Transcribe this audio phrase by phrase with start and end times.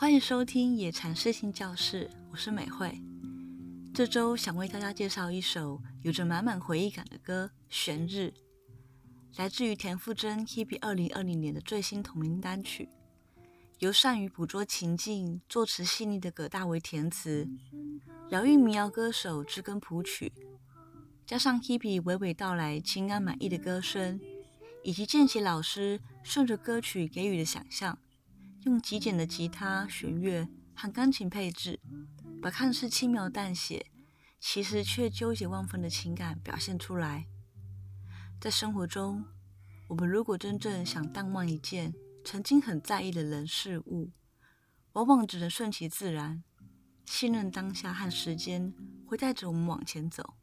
[0.00, 2.98] 欢迎收听野禅诗情教室，我是美惠。
[3.92, 8.32] 这周想为大家介绍一首有着满满回忆感的歌《悬日》，
[9.38, 12.88] 来自于田馥甄 Hebe 二零二零年的最新同名单曲，
[13.80, 17.46] 由善于捕捉情境、作词细腻的葛大为填词，
[18.30, 20.32] 疗愈民谣歌手知根谱曲，
[21.26, 24.18] 加上 Hebe 娓娓道来、情感满意的歌声，
[24.82, 27.98] 以及建奇老师顺着歌曲给予的想象，
[28.64, 31.80] 用极简的吉他、弦乐和钢琴配置。
[32.42, 33.90] 把看似轻描淡写，
[34.38, 37.26] 其实却纠结万分的情感表现出来。
[38.40, 39.26] 在生活中，
[39.88, 41.92] 我们如果真正想淡忘一件
[42.24, 44.10] 曾经很在意的人事物，
[44.92, 46.42] 往往只能顺其自然，
[47.04, 48.72] 信任当下和时间
[49.06, 50.34] 会带着我们往前走。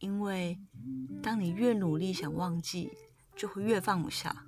[0.00, 0.58] 因为
[1.22, 2.90] 当你越努力想忘记，
[3.36, 4.46] 就会越放不下，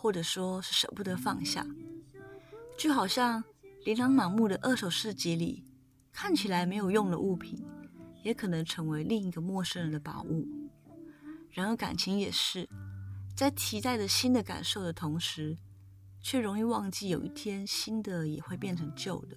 [0.00, 1.66] 或者说是舍不得放下，
[2.78, 3.44] 就好像。
[3.84, 5.64] 琳琅满目的二手市集里，
[6.12, 7.64] 看起来没有用的物品，
[8.22, 10.46] 也可能成为另一个陌生人的宝物。
[11.48, 12.68] 然而感情也是，
[13.34, 15.56] 在期待着新的感受的同时，
[16.20, 19.36] 却容易忘记有一天新的也会变成旧的，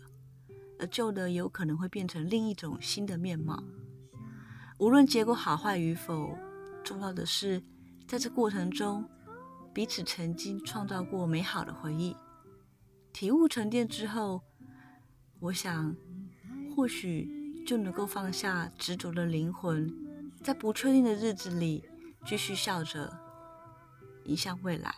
[0.80, 3.64] 而旧的有可能会变成另一种新的面貌。
[4.80, 6.36] 无论结果好坏与否，
[6.84, 7.64] 重要的是
[8.06, 9.08] 在这过程中，
[9.74, 12.16] 彼此曾经创造过美好的回忆，
[13.14, 14.42] 体悟沉淀之后，
[15.40, 15.96] 我想
[16.76, 19.90] 或许就能够放下执着的灵魂，
[20.44, 21.86] 在不确定的日子里
[22.26, 23.18] 继续笑着，
[24.26, 24.94] 迎向未来。